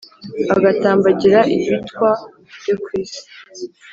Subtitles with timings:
[0.55, 2.09] agatambagira ibitwa
[2.61, 3.21] byo ku isi.